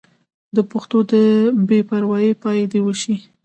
د 0.55 0.57
پښتو 0.71 0.97
د 1.11 1.13
بې 1.67 1.79
پروايۍ 1.89 2.31
پای 2.41 2.59
دې 2.71 2.79
وشي. 2.83 3.15